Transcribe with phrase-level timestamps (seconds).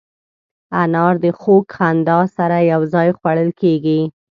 [0.81, 3.99] انار د خوږ خندا سره یو ځای خوړل کېږي.